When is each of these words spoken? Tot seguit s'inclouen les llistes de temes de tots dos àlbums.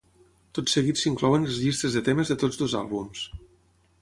Tot 0.57 0.71
seguit 0.75 1.01
s'inclouen 1.01 1.45
les 1.49 1.59
llistes 1.67 1.99
de 1.99 2.03
temes 2.09 2.33
de 2.33 2.39
tots 2.45 2.61
dos 2.63 2.77
àlbums. 2.81 3.23